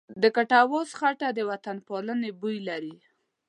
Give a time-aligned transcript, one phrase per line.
[0.21, 2.95] د کټواز خټه د وطنپالنې بوی لري.